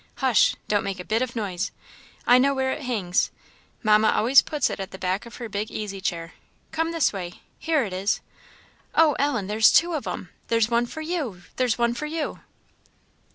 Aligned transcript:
Hush! 0.15 0.55
don't 0.67 0.83
make 0.83 0.99
a 0.99 1.03
bit 1.05 1.21
of 1.21 1.35
noise 1.35 1.69
I 2.25 2.39
know 2.39 2.55
where 2.55 2.71
it 2.71 2.81
hangs 2.81 3.29
Mamma 3.83 4.09
always 4.09 4.41
puts 4.41 4.71
it 4.71 4.79
at 4.79 4.89
the 4.89 4.97
back 4.97 5.27
of 5.27 5.35
her 5.35 5.47
big 5.47 5.69
easy 5.69 6.01
chair; 6.01 6.33
come 6.71 6.91
this 6.91 7.13
way 7.13 7.41
here 7.59 7.83
it 7.83 7.93
is! 7.93 8.19
Oh, 8.95 9.15
Ellen! 9.19 9.45
there's 9.45 9.71
two 9.71 9.93
of 9.93 10.07
'em! 10.07 10.29
There's 10.47 10.69
one 10.71 10.87
for 10.87 11.01
you! 11.01 11.43
there's 11.57 11.77
one 11.77 11.93
for 11.93 12.07
you!" 12.07 12.39